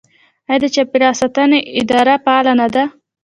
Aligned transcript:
آیا 0.49 0.59
د 0.63 0.65
چاپیریال 0.75 1.15
ساتنې 1.21 1.59
اداره 1.79 2.15
فعاله 2.23 2.53
نه 2.59 2.67
ده؟ 2.73 2.83